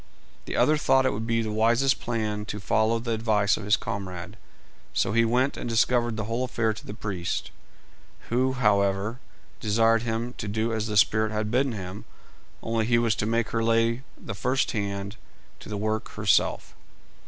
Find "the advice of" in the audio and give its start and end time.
2.97-3.65